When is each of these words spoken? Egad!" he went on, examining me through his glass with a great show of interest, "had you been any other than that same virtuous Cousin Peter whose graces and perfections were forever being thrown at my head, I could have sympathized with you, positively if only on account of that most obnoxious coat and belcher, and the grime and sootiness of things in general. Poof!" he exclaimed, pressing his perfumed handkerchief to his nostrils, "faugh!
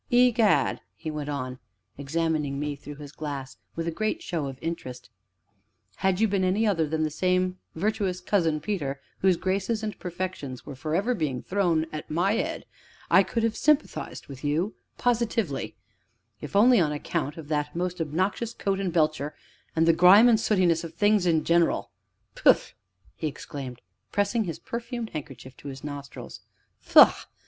Egad!" 0.09 0.81
he 0.95 1.11
went 1.11 1.29
on, 1.29 1.59
examining 1.95 2.59
me 2.59 2.75
through 2.75 2.95
his 2.95 3.11
glass 3.11 3.57
with 3.75 3.87
a 3.87 3.91
great 3.91 4.19
show 4.23 4.47
of 4.47 4.57
interest, 4.59 5.11
"had 5.97 6.19
you 6.19 6.27
been 6.27 6.43
any 6.43 6.65
other 6.65 6.87
than 6.87 7.03
that 7.03 7.11
same 7.11 7.59
virtuous 7.75 8.19
Cousin 8.19 8.59
Peter 8.59 8.99
whose 9.19 9.37
graces 9.37 9.83
and 9.83 9.99
perfections 9.99 10.65
were 10.65 10.73
forever 10.73 11.13
being 11.13 11.43
thrown 11.43 11.85
at 11.93 12.09
my 12.09 12.31
head, 12.31 12.65
I 13.11 13.21
could 13.21 13.43
have 13.43 13.55
sympathized 13.55 14.25
with 14.25 14.43
you, 14.43 14.73
positively 14.97 15.75
if 16.41 16.55
only 16.55 16.79
on 16.79 16.91
account 16.91 17.37
of 17.37 17.47
that 17.49 17.75
most 17.75 18.01
obnoxious 18.01 18.55
coat 18.55 18.79
and 18.79 18.91
belcher, 18.91 19.35
and 19.75 19.87
the 19.87 19.93
grime 19.93 20.27
and 20.27 20.39
sootiness 20.39 20.83
of 20.83 20.95
things 20.95 21.27
in 21.27 21.43
general. 21.43 21.91
Poof!" 22.33 22.73
he 23.15 23.27
exclaimed, 23.27 23.81
pressing 24.11 24.45
his 24.45 24.57
perfumed 24.57 25.11
handkerchief 25.11 25.55
to 25.57 25.67
his 25.67 25.83
nostrils, 25.83 26.39
"faugh! 26.79 27.27